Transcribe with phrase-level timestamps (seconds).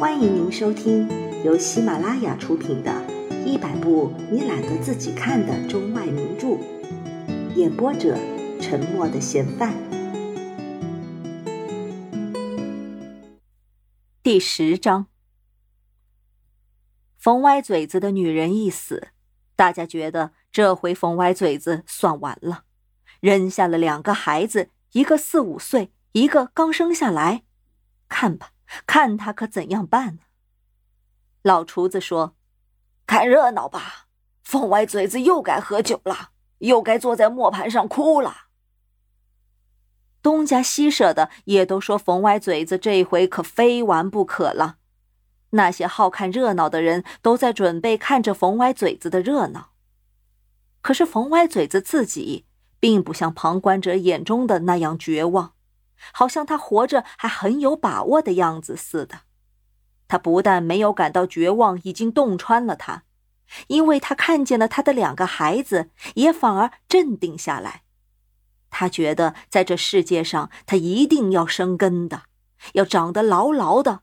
[0.00, 1.06] 欢迎您收听
[1.44, 2.90] 由喜马拉雅出品的
[3.44, 6.46] 《一百部你懒得自己看的中外名著》，
[7.54, 8.16] 演播者：
[8.62, 9.74] 沉默的嫌犯。
[14.22, 15.04] 第十章，
[17.18, 19.08] 冯歪嘴子的女人一死，
[19.54, 22.64] 大家觉得这回冯歪嘴子算完了，
[23.20, 27.42] 扔下了两个孩子，一个四五岁，一个刚生下来，
[28.08, 28.52] 看吧。
[28.86, 30.20] 看他可怎样办呢？
[31.42, 32.36] 老厨子说
[33.06, 34.06] ：“看热闹吧，
[34.42, 38.48] 冯歪嘴子又该喝酒了，又该坐在磨盘上哭了。”
[40.22, 44.76] 东家西舍的也都说冯歪嘴子这回可非完不可了。
[45.50, 49.70] 那些好看热闹的人都在准备看着冯歪嘴子的热闹，
[50.82, 52.44] 可是冯歪嘴子自己
[52.78, 55.54] 并不像旁观者眼中的那样绝望。
[56.12, 59.20] 好像他活着还很有把握的样子似的。
[60.08, 63.04] 他不但没有感到绝望已经洞穿了他，
[63.68, 67.82] 因为他看见了他的两个孩子，也反而镇定下来。
[68.70, 72.22] 他觉得在这世界上，他一定要生根的，
[72.74, 74.00] 要长得牢牢的。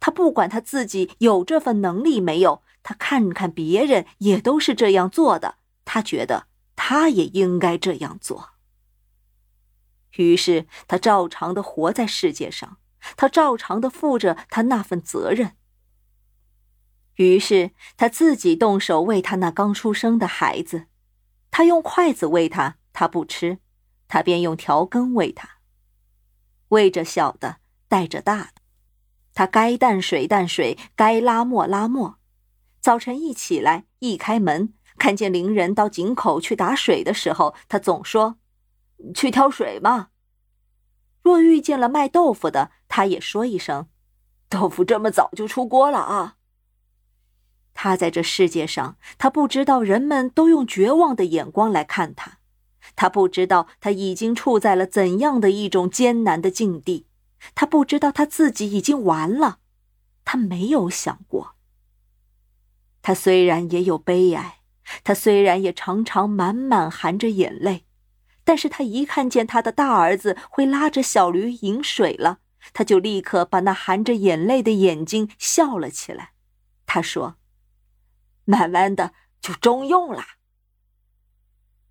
[0.00, 8.51] 他不管他自己有这份能力没有，他看看别人也都是这样做的，他觉得他也应该这样做。
[10.16, 12.76] 于是他照常的活在世界上，
[13.16, 15.56] 他照常的负着他那份责任。
[17.16, 20.86] 于是他自己动手喂他那刚出生的孩子，
[21.50, 23.58] 他用筷子喂他，他不吃，
[24.08, 25.58] 他便用调羹喂他。
[26.68, 27.56] 喂着小的，
[27.88, 28.62] 带着大的，
[29.34, 32.18] 他该淡水淡水，该拉磨拉磨。
[32.80, 38.38] 早晨一起来，一开门，看见邻人到井口去打水的时候，他总说。
[39.14, 40.08] 去挑水嘛。
[41.22, 43.88] 若遇见了卖豆腐的，他也说一声
[44.50, 46.36] ：“豆腐这么早就出锅了啊。”
[47.74, 52.38] 他在这世界上，他不知道人们都用绝望的眼光来看他，
[52.94, 57.06] 他不知道他已经处在了怎样的一种艰难的境地，
[57.54, 59.60] 他不知道他自己已经完了，
[60.24, 61.54] 他没有想过。
[63.00, 64.60] 他虽然也有悲哀，
[65.02, 67.86] 他虽然也常常满满含着眼泪。
[68.44, 72.38] 但是他一看见他的大儿子会拉着小驴饮水了，
[72.72, 76.32] 他就立刻把那含着眼泪的眼睛笑了起来。
[76.86, 77.36] 他说
[78.44, 80.24] ：“慢慢的就中用了。”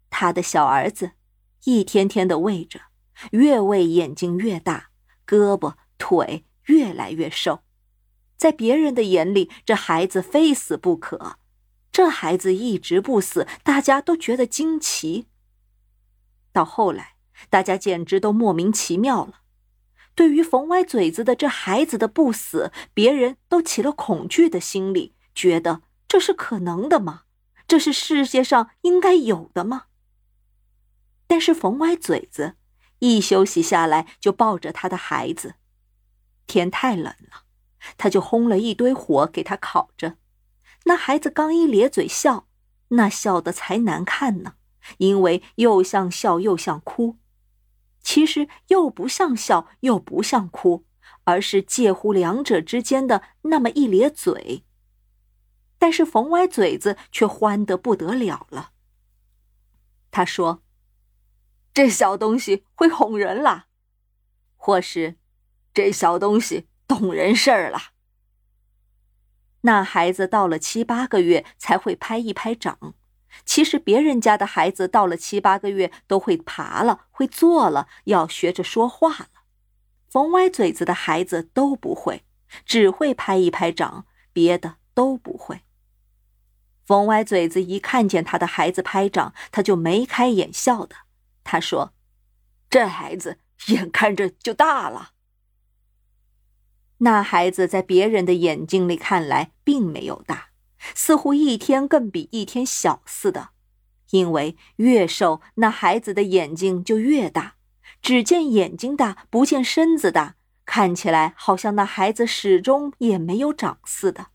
[0.09, 1.12] 他的小儿子
[1.63, 2.81] 一天天的喂着，
[3.31, 4.91] 越喂眼睛越大，
[5.25, 7.62] 胳膊腿越来越瘦。
[8.38, 11.38] 在别人的眼里，这孩子非死不可。
[11.91, 15.28] 这孩子一直不死，大家都觉得惊奇。
[16.51, 17.16] 到后来，
[17.50, 19.41] 大家简直都莫名其妙了。
[20.13, 27.23] 对于冯歪嘴子的这孩子的不死，别人都起了恐惧的心理，觉得这是可能的吗？
[27.67, 29.85] 这是世界上应该有的吗？
[31.28, 32.56] 但是冯歪嘴子
[33.00, 35.56] 一休息下来，就抱着他的孩子。
[36.45, 37.45] 天太冷了，
[37.97, 40.18] 他就烘了一堆火给他烤着。
[40.83, 42.47] 那孩子刚一咧嘴笑，
[42.89, 44.56] 那笑的才难看呢。
[44.97, 47.18] 因为又像笑又像哭，
[48.02, 50.86] 其实又不像笑又不像哭，
[51.24, 54.64] 而是介乎两者之间的那么一咧嘴。
[55.78, 58.72] 但是冯歪嘴子却欢得不得了了。
[60.12, 60.62] 他说
[61.74, 63.68] ：“这小东西会哄人啦，
[64.56, 65.18] 或是
[65.74, 67.80] 这小东西懂人事儿了。”
[69.62, 72.96] 那孩子到了七八个月才会拍一拍掌。
[73.46, 79.28] 其实别人家的孩子到了七八个月都会爬了，会坐了，要学着说话了。
[80.09, 82.24] 冯歪嘴子的孩子都不会，
[82.66, 85.62] 只会拍一拍掌，别的都不会。
[86.86, 90.96] 冯歪嘴子一看见他的孩子拍掌，他就眉开眼笑的。
[91.44, 91.94] 他说
[92.69, 95.12] ：“这孩子眼看着就大了。”
[97.00, 100.50] 那孩子在别人的眼睛里看来并没有大。
[100.95, 103.50] 似乎一天更比一天小似的，
[104.12, 107.56] 因为越瘦，那孩子的眼睛就越大，
[108.01, 110.36] 只见眼睛大，不见身子大，
[110.66, 114.28] 看起来好像那孩子始终也没有长似的。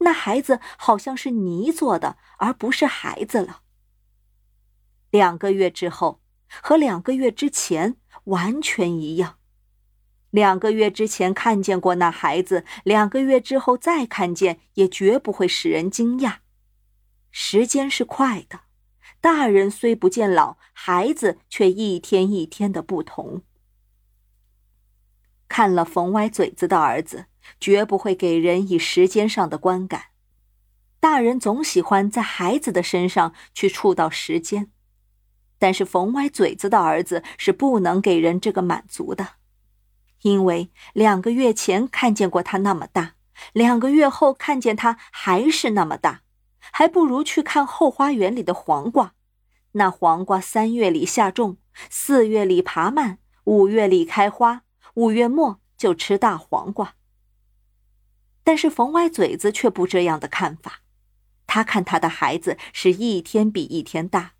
[0.00, 3.62] 那孩子好像是泥做的，而不是孩子了。
[5.10, 6.20] 两个月之后，
[6.62, 9.37] 和两个月之前完全一样。
[10.30, 16.36] 两个月之前看见过那孩子，两个月之后再看见，也绝不会使人惊讶。
[17.30, 18.60] 时间是快的，
[19.20, 23.42] 大人虽不见老，孩子却一天一天的不同。
[25.48, 27.26] 看了冯歪嘴子的儿子，
[27.58, 30.08] 绝不会给人以时间上的观感。
[31.00, 34.70] 大人总喜欢在孩子的身上去触到时间，
[35.58, 39.37] 但是冯歪嘴子的儿子是不能给人这个满足的，
[40.22, 43.14] 因为两个月前看见过他那么大，
[43.52, 46.22] 两个月后看见他还是那么大，
[46.58, 49.14] 还不如去看后花园里的黄瓜。
[49.72, 51.58] 那黄瓜三月里下种，
[51.90, 54.62] 四月里爬蔓，五月里开花，
[54.94, 56.94] 五月末就吃大黄瓜。
[58.42, 60.80] 但是冯歪嘴子却不这样的看法。
[61.46, 64.32] 他看他的孩子是一天比一天大，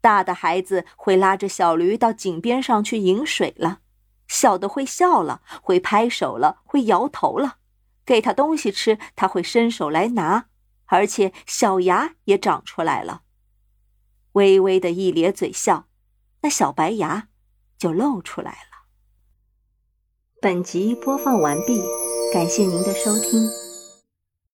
[0.00, 3.80] 大的孩子会拉着小驴到井边上去饮水了，
[4.34, 7.58] 小的会笑了，会拍手了，会摇头了。
[8.04, 10.46] 给他东西吃，他会伸手来拿，
[10.86, 13.22] 而且小牙也长出来了。
[14.32, 15.86] 微微的一咧嘴笑，
[16.40, 17.28] 那小白牙
[17.78, 18.88] 就露出来了。
[20.42, 21.80] 本集播放完毕，
[22.32, 23.63] 感谢您的收听。